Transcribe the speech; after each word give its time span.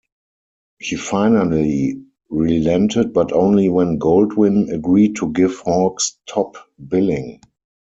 He 0.79 0.95
finally 0.95 2.01
relented 2.27 3.13
but 3.13 3.31
only 3.33 3.69
when 3.69 3.99
Goldwyn 3.99 4.73
agreed 4.73 5.15
to 5.17 5.31
give 5.31 5.59
Hawks 5.59 6.17
top 6.25 6.57
billing. 6.87 7.39